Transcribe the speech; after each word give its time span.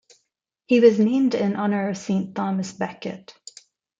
He 0.65 0.79
was 0.79 0.97
named 0.97 1.35
in 1.35 1.55
honour 1.55 1.89
of 1.89 1.95
Saint 1.95 2.33
Thomas 2.35 2.71
Becket. 2.73 3.35